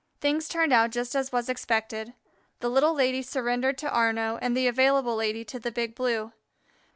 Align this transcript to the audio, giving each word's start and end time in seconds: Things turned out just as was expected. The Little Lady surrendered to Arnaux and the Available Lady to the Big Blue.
Things 0.19 0.47
turned 0.49 0.73
out 0.73 0.89
just 0.89 1.13
as 1.15 1.31
was 1.31 1.47
expected. 1.47 2.13
The 2.59 2.71
Little 2.71 2.95
Lady 2.95 3.21
surrendered 3.21 3.77
to 3.77 3.93
Arnaux 3.95 4.39
and 4.41 4.57
the 4.57 4.65
Available 4.65 5.15
Lady 5.15 5.45
to 5.45 5.59
the 5.59 5.71
Big 5.71 5.93
Blue. 5.93 6.33